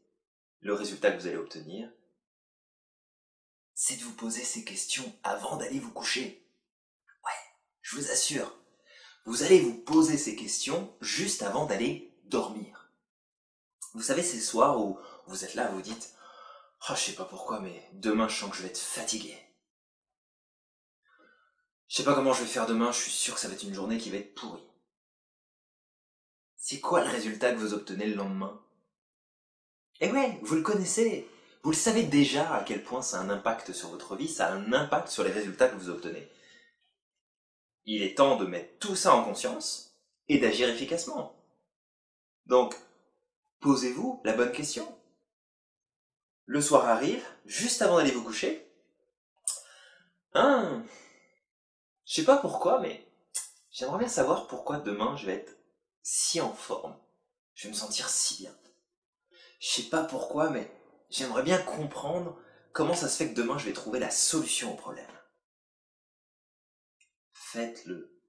le 0.59 0.73
résultat 0.73 1.11
que 1.11 1.19
vous 1.19 1.27
allez 1.27 1.37
obtenir, 1.37 1.91
c'est 3.73 3.97
de 3.97 4.03
vous 4.03 4.13
poser 4.13 4.43
ces 4.43 4.63
questions 4.63 5.11
avant 5.23 5.57
d'aller 5.57 5.79
vous 5.79 5.91
coucher. 5.91 6.45
Ouais, 7.25 7.57
je 7.81 7.95
vous 7.95 8.11
assure, 8.11 8.55
vous 9.25 9.43
allez 9.43 9.59
vous 9.59 9.75
poser 9.75 10.17
ces 10.17 10.35
questions 10.35 10.95
juste 11.01 11.43
avant 11.43 11.65
d'aller 11.65 12.13
dormir. 12.25 12.91
Vous 13.93 14.01
savez, 14.01 14.23
ces 14.23 14.39
soirs 14.39 14.79
où 14.79 14.97
vous 15.27 15.43
êtes 15.43 15.55
là, 15.55 15.69
vous 15.69 15.81
dites 15.81 16.13
Oh, 16.89 16.93
je 16.95 16.99
sais 16.99 17.13
pas 17.13 17.25
pourquoi, 17.25 17.59
mais 17.59 17.87
demain 17.93 18.27
je 18.27 18.37
sens 18.37 18.49
que 18.49 18.57
je 18.57 18.63
vais 18.63 18.69
être 18.69 18.79
fatigué. 18.79 19.37
Je 21.87 21.97
sais 21.97 22.03
pas 22.03 22.15
comment 22.15 22.33
je 22.33 22.41
vais 22.41 22.47
faire 22.47 22.65
demain, 22.65 22.91
je 22.91 22.99
suis 22.99 23.11
sûr 23.11 23.35
que 23.35 23.39
ça 23.39 23.47
va 23.47 23.53
être 23.53 23.63
une 23.63 23.73
journée 23.73 23.97
qui 23.97 24.09
va 24.09 24.17
être 24.17 24.33
pourrie. 24.33 24.67
C'est 26.55 26.79
quoi 26.79 27.03
le 27.03 27.09
résultat 27.09 27.51
que 27.51 27.59
vous 27.59 27.73
obtenez 27.73 28.07
le 28.07 28.15
lendemain? 28.15 28.63
Eh 29.99 30.11
ouais, 30.11 30.39
vous 30.41 30.55
le 30.55 30.61
connaissez. 30.61 31.27
Vous 31.63 31.71
le 31.71 31.75
savez 31.75 32.03
déjà 32.03 32.55
à 32.55 32.63
quel 32.63 32.83
point 32.83 33.01
ça 33.01 33.19
a 33.19 33.23
un 33.23 33.29
impact 33.29 33.73
sur 33.73 33.89
votre 33.89 34.15
vie, 34.15 34.27
ça 34.27 34.47
a 34.47 34.53
un 34.53 34.73
impact 34.73 35.09
sur 35.09 35.23
les 35.23 35.31
résultats 35.31 35.69
que 35.69 35.75
vous 35.75 35.89
obtenez. 35.89 36.27
Il 37.85 38.01
est 38.01 38.17
temps 38.17 38.37
de 38.37 38.45
mettre 38.45 38.79
tout 38.79 38.95
ça 38.95 39.13
en 39.13 39.23
conscience 39.23 39.95
et 40.27 40.39
d'agir 40.39 40.69
efficacement. 40.69 41.35
Donc, 42.45 42.75
posez-vous 43.59 44.21
la 44.23 44.33
bonne 44.33 44.51
question. 44.51 44.97
Le 46.51 46.59
soir 46.59 46.89
arrive, 46.89 47.25
juste 47.45 47.81
avant 47.81 47.95
d'aller 47.95 48.11
vous 48.11 48.25
coucher. 48.25 48.69
Hein? 50.33 50.83
Je 52.03 52.15
sais 52.15 52.25
pas 52.25 52.35
pourquoi, 52.35 52.81
mais 52.81 53.09
j'aimerais 53.69 53.99
bien 53.99 54.09
savoir 54.09 54.47
pourquoi 54.47 54.75
demain 54.81 55.15
je 55.15 55.27
vais 55.27 55.35
être 55.35 55.57
si 56.03 56.41
en 56.41 56.53
forme. 56.53 56.99
Je 57.53 57.63
vais 57.63 57.73
me 57.73 57.77
sentir 57.77 58.09
si 58.09 58.41
bien. 58.41 58.53
Je 59.61 59.69
sais 59.69 59.83
pas 59.83 60.03
pourquoi, 60.03 60.49
mais 60.49 60.69
j'aimerais 61.09 61.43
bien 61.43 61.57
comprendre 61.57 62.37
comment 62.73 62.95
ça 62.95 63.07
se 63.07 63.15
fait 63.15 63.29
que 63.29 63.35
demain 63.35 63.57
je 63.57 63.67
vais 63.67 63.71
trouver 63.71 63.99
la 63.99 64.11
solution 64.11 64.73
au 64.73 64.75
problème. 64.75 65.07
Faites-le. 67.31 68.21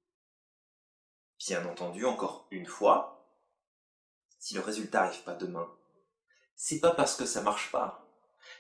Bien 1.41 1.67
entendu, 1.67 2.05
encore 2.05 2.47
une 2.52 2.67
fois, 2.67 3.35
si 4.38 4.55
le 4.55 4.61
résultat 4.61 5.07
n'arrive 5.07 5.25
pas 5.25 5.35
demain, 5.35 5.76
c'est 6.55 6.79
pas 6.79 6.95
parce 6.95 7.17
que 7.17 7.26
ça 7.26 7.43
marche 7.43 7.73
pas. 7.73 7.99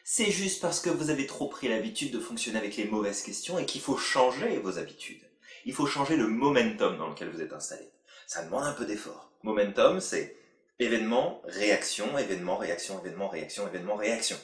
C'est 0.04 0.30
juste 0.30 0.60
parce 0.60 0.80
que 0.80 0.90
vous 0.90 1.10
avez 1.10 1.26
trop 1.26 1.48
pris 1.48 1.68
l'habitude 1.68 2.12
de 2.12 2.20
fonctionner 2.20 2.58
avec 2.58 2.76
les 2.76 2.84
mauvaises 2.84 3.22
questions 3.22 3.58
et 3.58 3.66
qu'il 3.66 3.80
faut 3.80 3.96
changer 3.96 4.58
vos 4.58 4.78
habitudes. 4.78 5.22
Il 5.64 5.74
faut 5.74 5.86
changer 5.86 6.16
le 6.16 6.26
momentum 6.26 6.98
dans 6.98 7.08
lequel 7.08 7.30
vous 7.30 7.40
êtes 7.40 7.52
installé. 7.52 7.88
Ça 8.26 8.44
demande 8.44 8.64
un 8.64 8.72
peu 8.72 8.84
d'effort. 8.84 9.32
Momentum, 9.42 10.00
c'est 10.00 10.36
événement, 10.78 11.42
réaction, 11.44 12.18
événement, 12.18 12.56
réaction, 12.56 12.98
événement, 13.00 13.28
réaction, 13.28 13.68
événement, 13.68 13.96
réaction. 13.96 14.38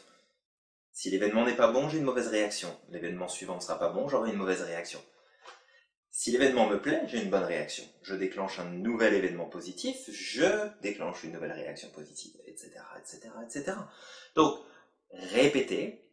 Si 0.93 1.11
l'événement 1.11 1.45
n'est 1.45 1.57
pas 1.57 1.71
bon, 1.71 1.89
j'ai 1.89 1.99
une 1.99 2.05
mauvaise 2.05 2.29
réaction. 2.29 2.77
L'événement 2.91 3.29
suivant 3.29 3.57
ne 3.57 3.61
sera 3.61 3.79
pas 3.79 3.91
bon, 3.91 4.09
j'aurai 4.09 4.31
une 4.31 4.37
mauvaise 4.37 4.63
réaction. 4.63 5.01
Si 6.11 6.33
l'événement 6.33 6.67
me 6.67 6.81
plaît, 6.81 7.03
j'ai 7.07 7.23
une 7.23 7.31
bonne 7.31 7.45
réaction. 7.45 7.85
Je 8.03 8.17
déclenche 8.17 8.59
un 8.59 8.65
nouvel 8.65 9.15
événement 9.15 9.45
positif, 9.45 10.11
je 10.11 10.69
déclenche 10.83 11.23
une 11.23 11.33
nouvelle 11.33 11.53
réaction 11.53 11.89
positive, 11.91 12.35
etc., 12.47 12.73
etc., 12.99 13.31
etc. 13.45 13.77
Donc, 14.35 14.59
répétez, 15.13 16.05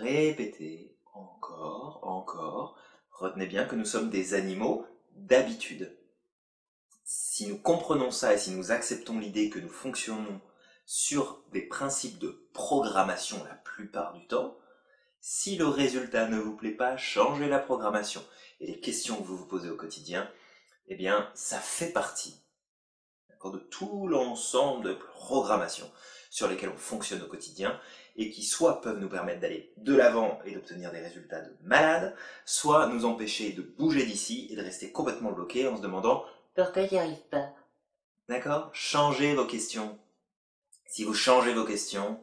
répétez, 0.00 0.96
encore, 1.14 2.00
encore. 2.02 2.78
Retenez 3.10 3.46
bien 3.46 3.64
que 3.64 3.76
nous 3.76 3.84
sommes 3.84 4.10
des 4.10 4.34
animaux 4.34 4.86
d'habitude. 5.12 5.96
Si 7.04 7.46
nous 7.46 7.58
comprenons 7.58 8.10
ça 8.10 8.34
et 8.34 8.38
si 8.38 8.50
nous 8.50 8.70
acceptons 8.70 9.18
l'idée 9.18 9.50
que 9.50 9.58
nous 9.58 9.68
fonctionnons 9.68 10.40
sur 10.84 11.42
des 11.52 11.62
principes 11.62 12.18
de 12.18 12.48
programmation 12.52 13.42
la 13.44 13.54
plupart 13.54 14.12
du 14.12 14.26
temps, 14.26 14.56
si 15.20 15.56
le 15.56 15.66
résultat 15.66 16.28
ne 16.28 16.38
vous 16.38 16.56
plaît 16.56 16.70
pas, 16.70 16.96
changez 16.96 17.48
la 17.48 17.58
programmation. 17.58 18.24
Et 18.60 18.66
les 18.66 18.80
questions 18.80 19.16
que 19.16 19.26
vous 19.26 19.36
vous 19.36 19.46
posez 19.46 19.70
au 19.70 19.76
quotidien, 19.76 20.30
eh 20.86 20.96
bien, 20.96 21.30
ça 21.34 21.58
fait 21.58 21.92
partie 21.92 22.40
de 23.44 23.58
tout 23.58 24.08
l'ensemble 24.08 24.84
de 24.84 24.94
programmations 24.94 25.90
sur 26.30 26.48
lesquelles 26.48 26.72
on 26.74 26.76
fonctionne 26.76 27.22
au 27.22 27.26
quotidien 27.26 27.80
et 28.18 28.30
qui 28.30 28.42
soit 28.42 28.82
peuvent 28.82 28.98
nous 28.98 29.08
permettre 29.08 29.40
d'aller 29.40 29.72
de 29.78 29.94
l'avant 29.94 30.40
et 30.44 30.52
d'obtenir 30.52 30.90
des 30.92 31.00
résultats 31.00 31.40
de 31.40 31.52
malade, 31.62 32.14
soit 32.44 32.88
nous 32.88 33.04
empêcher 33.04 33.52
de 33.52 33.62
bouger 33.62 34.04
d'ici 34.04 34.48
et 34.50 34.56
de 34.56 34.62
rester 34.62 34.92
complètement 34.92 35.32
bloqué 35.32 35.66
en 35.66 35.76
se 35.76 35.82
demandant 35.82 36.24
pourquoi 36.54 36.86
j'y 36.88 36.98
arrive 36.98 37.22
pas. 37.30 37.52
D'accord? 38.28 38.70
Changez 38.72 39.32
vos 39.34 39.46
questions. 39.46 39.96
Si 40.86 41.04
vous 41.04 41.14
changez 41.14 41.54
vos 41.54 41.64
questions, 41.64 42.18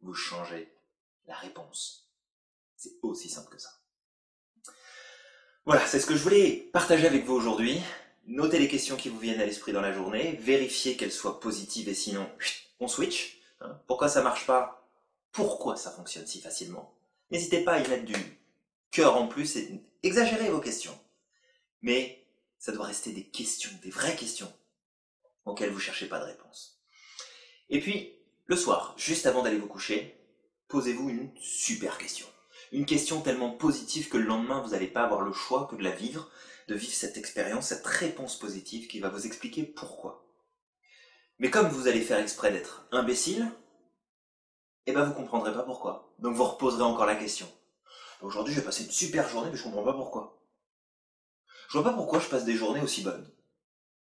vous 0.00 0.14
changez 0.14 0.72
la 1.28 1.34
réponse. 1.34 2.08
C'est 2.76 2.94
aussi 3.02 3.28
simple 3.28 3.54
que 3.54 3.60
ça. 3.60 3.68
Voilà, 5.66 5.84
c'est 5.86 6.00
ce 6.00 6.06
que 6.06 6.16
je 6.16 6.22
voulais 6.22 6.70
partager 6.72 7.06
avec 7.06 7.26
vous 7.26 7.34
aujourd'hui. 7.34 7.82
Notez 8.26 8.58
les 8.58 8.68
questions 8.68 8.96
qui 8.96 9.10
vous 9.10 9.18
viennent 9.18 9.40
à 9.40 9.44
l'esprit 9.46 9.72
dans 9.72 9.82
la 9.82 9.92
journée, 9.92 10.38
vérifiez 10.40 10.96
qu'elles 10.96 11.12
soient 11.12 11.38
positives 11.38 11.88
et 11.90 11.94
sinon, 11.94 12.26
on 12.80 12.88
switch. 12.88 13.42
Hein. 13.60 13.78
Pourquoi 13.86 14.08
ça 14.08 14.22
marche 14.22 14.46
pas? 14.46 14.85
Pourquoi 15.36 15.76
ça 15.76 15.90
fonctionne 15.90 16.26
si 16.26 16.40
facilement. 16.40 16.98
N'hésitez 17.30 17.62
pas 17.62 17.74
à 17.74 17.80
y 17.80 17.88
mettre 17.88 18.06
du 18.06 18.16
cœur 18.90 19.16
en 19.16 19.28
plus 19.28 19.56
et 19.56 19.82
exagérez 20.02 20.48
vos 20.48 20.60
questions. 20.60 20.98
Mais 21.82 22.26
ça 22.58 22.72
doit 22.72 22.86
rester 22.86 23.12
des 23.12 23.24
questions, 23.24 23.70
des 23.82 23.90
vraies 23.90 24.16
questions, 24.16 24.50
auxquelles 25.44 25.70
vous 25.70 25.78
cherchez 25.78 26.06
pas 26.06 26.20
de 26.20 26.24
réponse. 26.24 26.80
Et 27.68 27.80
puis, 27.80 28.14
le 28.46 28.56
soir, 28.56 28.94
juste 28.96 29.26
avant 29.26 29.42
d'aller 29.42 29.58
vous 29.58 29.66
coucher, 29.66 30.18
posez-vous 30.68 31.10
une 31.10 31.30
super 31.38 31.98
question. 31.98 32.26
Une 32.72 32.86
question 32.86 33.20
tellement 33.20 33.50
positive 33.50 34.08
que 34.08 34.16
le 34.16 34.24
lendemain, 34.24 34.62
vous 34.62 34.70
n'allez 34.70 34.88
pas 34.88 35.04
avoir 35.04 35.20
le 35.20 35.34
choix 35.34 35.68
que 35.70 35.76
de 35.76 35.84
la 35.84 35.90
vivre, 35.90 36.30
de 36.68 36.74
vivre 36.74 36.94
cette 36.94 37.18
expérience, 37.18 37.68
cette 37.68 37.86
réponse 37.86 38.38
positive 38.38 38.88
qui 38.88 39.00
va 39.00 39.10
vous 39.10 39.26
expliquer 39.26 39.64
pourquoi. 39.64 40.26
Mais 41.38 41.50
comme 41.50 41.68
vous 41.68 41.88
allez 41.88 42.00
faire 42.00 42.20
exprès 42.20 42.52
d'être 42.52 42.88
imbécile, 42.90 43.52
eh 44.86 44.92
ben 44.92 45.04
vous 45.04 45.14
comprendrez 45.14 45.52
pas 45.52 45.62
pourquoi. 45.62 46.14
Donc 46.18 46.34
vous 46.34 46.44
reposerez 46.44 46.82
encore 46.82 47.06
la 47.06 47.16
question. 47.16 47.46
Aujourd'hui, 48.22 48.54
je 48.54 48.60
vais 48.60 48.64
passer 48.64 48.84
une 48.84 48.90
super 48.90 49.28
journée, 49.28 49.50
mais 49.50 49.56
je 49.56 49.64
comprends 49.64 49.84
pas 49.84 49.92
pourquoi. 49.92 50.40
Je 51.68 51.78
vois 51.78 51.90
pas 51.90 51.96
pourquoi 51.96 52.20
je 52.20 52.28
passe 52.28 52.44
des 52.44 52.54
journées 52.54 52.80
aussi 52.80 53.02
bonnes. 53.02 53.30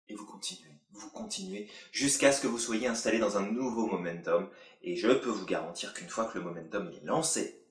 Et 0.09 0.15
vous 0.15 0.25
continuez, 0.25 0.79
vous 0.91 1.09
continuez, 1.11 1.69
jusqu'à 1.91 2.31
ce 2.31 2.41
que 2.41 2.47
vous 2.47 2.57
soyez 2.57 2.87
installé 2.87 3.19
dans 3.19 3.37
un 3.37 3.49
nouveau 3.49 3.85
momentum. 3.85 4.49
Et 4.81 4.97
je 4.97 5.07
peux 5.07 5.29
vous 5.29 5.45
garantir 5.45 5.93
qu'une 5.93 6.09
fois 6.09 6.25
que 6.25 6.37
le 6.37 6.43
momentum 6.43 6.89
est 6.89 7.05
lancé, 7.05 7.65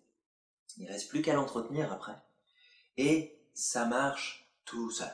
il 0.79 0.85
ne 0.85 0.89
reste 0.89 1.09
plus 1.09 1.21
qu'à 1.21 1.35
l'entretenir 1.35 1.93
après. 1.93 2.17
Et 2.97 3.39
ça 3.53 3.85
marche 3.85 4.49
tout 4.65 4.91
seul. 4.91 5.13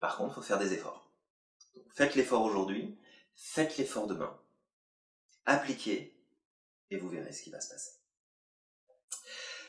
Par 0.00 0.18
contre, 0.18 0.32
il 0.32 0.34
faut 0.34 0.42
faire 0.42 0.58
des 0.58 0.74
efforts. 0.74 1.10
faites 1.94 2.14
l'effort 2.16 2.42
aujourd'hui, 2.42 2.98
faites 3.34 3.78
l'effort 3.78 4.06
demain. 4.06 4.38
Appliquez 5.46 6.15
et 6.90 6.96
vous 6.96 7.08
verrez 7.08 7.32
ce 7.32 7.42
qui 7.42 7.50
va 7.50 7.60
se 7.60 7.70
passer. 7.70 7.92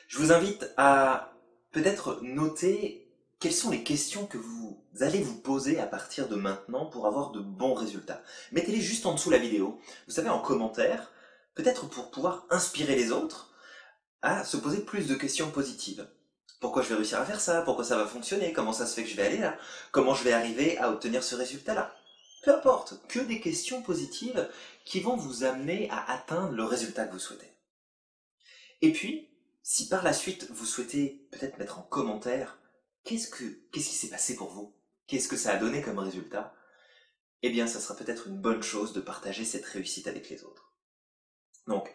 Je 0.08 0.18
vous 0.18 0.32
invite 0.32 0.70
à 0.76 1.34
peut-être 1.70 2.20
noter 2.22 3.08
quelles 3.40 3.54
sont 3.54 3.70
les 3.70 3.84
questions 3.84 4.26
que 4.26 4.38
vous 4.38 4.82
allez 5.00 5.22
vous 5.22 5.38
poser 5.38 5.78
à 5.78 5.86
partir 5.86 6.28
de 6.28 6.34
maintenant 6.34 6.86
pour 6.86 7.06
avoir 7.06 7.30
de 7.30 7.40
bons 7.40 7.74
résultats. 7.74 8.22
Mettez-les 8.52 8.80
juste 8.80 9.06
en 9.06 9.14
dessous 9.14 9.30
la 9.30 9.38
vidéo, 9.38 9.80
vous 10.06 10.14
savez, 10.14 10.28
en 10.28 10.40
commentaire, 10.40 11.12
peut-être 11.54 11.88
pour 11.88 12.10
pouvoir 12.10 12.46
inspirer 12.50 12.96
les 12.96 13.12
autres 13.12 13.52
à 14.22 14.44
se 14.44 14.56
poser 14.56 14.80
plus 14.80 15.06
de 15.06 15.14
questions 15.14 15.50
positives. 15.50 16.08
Pourquoi 16.60 16.82
je 16.82 16.88
vais 16.88 16.96
réussir 16.96 17.20
à 17.20 17.24
faire 17.24 17.40
ça? 17.40 17.62
Pourquoi 17.62 17.84
ça 17.84 17.96
va 17.96 18.06
fonctionner? 18.06 18.52
Comment 18.52 18.72
ça 18.72 18.86
se 18.86 18.94
fait 18.94 19.04
que 19.04 19.10
je 19.10 19.16
vais 19.16 19.26
aller 19.26 19.38
là? 19.38 19.56
Comment 19.92 20.14
je 20.14 20.24
vais 20.24 20.32
arriver 20.32 20.76
à 20.78 20.90
obtenir 20.90 21.22
ce 21.22 21.36
résultat-là? 21.36 21.94
Peu 22.42 22.54
importe, 22.54 23.06
que 23.08 23.18
des 23.20 23.40
questions 23.40 23.82
positives 23.82 24.48
qui 24.84 25.00
vont 25.00 25.16
vous 25.16 25.44
amener 25.44 25.88
à 25.90 26.10
atteindre 26.10 26.52
le 26.52 26.64
résultat 26.64 27.06
que 27.06 27.12
vous 27.12 27.18
souhaitez. 27.18 27.52
Et 28.80 28.92
puis, 28.92 29.28
si 29.62 29.88
par 29.88 30.02
la 30.04 30.12
suite 30.12 30.48
vous 30.50 30.64
souhaitez 30.64 31.26
peut-être 31.32 31.58
mettre 31.58 31.78
en 31.78 31.82
commentaire 31.82 32.58
qu'est-ce 33.04 33.28
que 33.28 33.44
qu'est-ce 33.72 33.88
qui 33.88 33.94
s'est 33.94 34.08
passé 34.08 34.36
pour 34.36 34.50
vous, 34.50 34.74
qu'est-ce 35.06 35.28
que 35.28 35.36
ça 35.36 35.52
a 35.52 35.56
donné 35.56 35.82
comme 35.82 35.98
résultat, 35.98 36.54
eh 37.42 37.50
bien, 37.50 37.66
ça 37.66 37.80
sera 37.80 37.94
peut-être 37.96 38.26
une 38.26 38.40
bonne 38.40 38.62
chose 38.62 38.92
de 38.92 39.00
partager 39.00 39.44
cette 39.44 39.64
réussite 39.64 40.08
avec 40.08 40.28
les 40.28 40.44
autres. 40.44 40.72
Donc, 41.66 41.94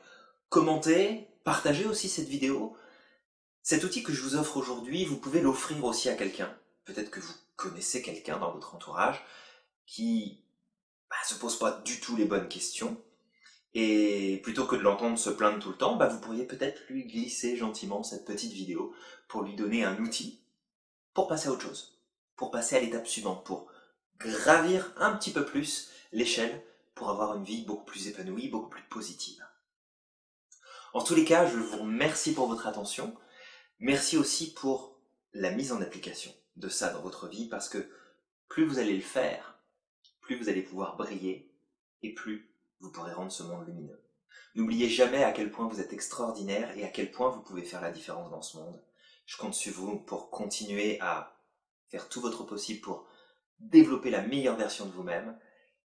commentez, 0.49 1.27
partagez 1.43 1.85
aussi 1.85 2.07
cette 2.07 2.27
vidéo. 2.27 2.77
Cet 3.61 3.83
outil 3.83 4.03
que 4.03 4.13
je 4.13 4.21
vous 4.21 4.35
offre 4.35 4.57
aujourd'hui, 4.57 5.05
vous 5.05 5.17
pouvez 5.17 5.41
l'offrir 5.41 5.83
aussi 5.83 6.09
à 6.09 6.15
quelqu'un. 6.15 6.55
Peut-être 6.85 7.11
que 7.11 7.19
vous 7.19 7.33
connaissez 7.55 8.01
quelqu'un 8.01 8.37
dans 8.37 8.51
votre 8.51 8.75
entourage 8.75 9.23
qui 9.85 10.43
bah, 11.09 11.15
se 11.25 11.35
pose 11.35 11.57
pas 11.57 11.81
du 11.85 11.99
tout 11.99 12.15
les 12.15 12.25
bonnes 12.25 12.47
questions. 12.47 13.01
Et 13.75 14.39
plutôt 14.43 14.65
que 14.65 14.75
de 14.75 14.81
l'entendre 14.81 15.17
se 15.17 15.31
plaindre 15.31 15.59
tout 15.59 15.69
le 15.69 15.77
temps, 15.77 15.95
bah, 15.95 16.07
vous 16.07 16.19
pourriez 16.19 16.45
peut-être 16.45 16.81
lui 16.89 17.05
glisser 17.05 17.57
gentiment 17.57 18.03
cette 18.03 18.25
petite 18.25 18.53
vidéo 18.53 18.93
pour 19.27 19.43
lui 19.43 19.55
donner 19.55 19.83
un 19.83 19.97
outil 19.99 20.39
pour 21.13 21.27
passer 21.27 21.47
à 21.47 21.51
autre 21.51 21.61
chose, 21.61 21.99
pour 22.35 22.51
passer 22.51 22.75
à 22.75 22.79
l'étape 22.79 23.07
suivante, 23.07 23.45
pour 23.45 23.71
gravir 24.19 24.91
un 24.97 25.15
petit 25.15 25.31
peu 25.31 25.45
plus 25.45 25.89
l'échelle 26.11 26.63
pour 26.95 27.09
avoir 27.09 27.35
une 27.35 27.43
vie 27.43 27.65
beaucoup 27.65 27.85
plus 27.85 28.07
épanouie, 28.07 28.49
beaucoup 28.49 28.69
plus 28.69 28.83
positive. 28.83 29.43
En 30.93 31.03
tous 31.03 31.15
les 31.15 31.25
cas, 31.25 31.47
je 31.47 31.57
vous 31.57 31.77
remercie 31.77 32.33
pour 32.33 32.47
votre 32.47 32.67
attention. 32.67 33.15
Merci 33.79 34.17
aussi 34.17 34.53
pour 34.53 34.99
la 35.33 35.51
mise 35.51 35.71
en 35.71 35.81
application 35.81 36.31
de 36.55 36.69
ça 36.69 36.91
dans 36.91 37.01
votre 37.01 37.27
vie 37.27 37.47
parce 37.47 37.67
que 37.67 37.89
plus 38.47 38.65
vous 38.65 38.77
allez 38.77 38.95
le 38.95 39.01
faire, 39.01 39.52
plus 40.23 40.37
vous 40.37 40.49
allez 40.49 40.61
pouvoir 40.61 40.97
briller 40.97 41.51
et 42.01 42.13
plus 42.13 42.49
vous 42.79 42.91
pourrez 42.91 43.13
rendre 43.13 43.31
ce 43.31 43.43
monde 43.43 43.67
lumineux. 43.67 44.01
N'oubliez 44.55 44.89
jamais 44.89 45.23
à 45.23 45.31
quel 45.31 45.51
point 45.51 45.67
vous 45.67 45.79
êtes 45.79 45.93
extraordinaire 45.93 46.75
et 46.77 46.83
à 46.83 46.89
quel 46.89 47.11
point 47.11 47.29
vous 47.29 47.41
pouvez 47.41 47.63
faire 47.63 47.81
la 47.81 47.91
différence 47.91 48.31
dans 48.31 48.41
ce 48.41 48.57
monde. 48.57 48.81
Je 49.25 49.37
compte 49.37 49.53
sur 49.53 49.73
vous 49.73 49.99
pour 49.99 50.29
continuer 50.29 50.99
à 50.99 51.37
faire 51.89 52.09
tout 52.09 52.21
votre 52.21 52.43
possible 52.43 52.81
pour 52.81 53.07
développer 53.59 54.09
la 54.09 54.21
meilleure 54.21 54.57
version 54.57 54.85
de 54.85 54.91
vous-même. 54.91 55.37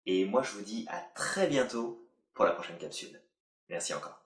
Et 0.07 0.25
moi, 0.25 0.43
je 0.43 0.53
vous 0.53 0.63
dis 0.63 0.87
à 0.89 1.01
très 1.15 1.47
bientôt 1.47 2.09
pour 2.35 2.45
la 2.45 2.53
prochaine 2.53 2.79
capsule. 2.79 3.21
Merci 3.69 3.95
encore. 3.95 4.20